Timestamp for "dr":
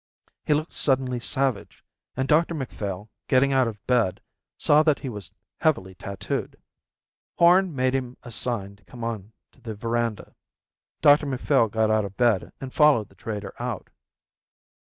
2.27-2.55, 11.03-11.27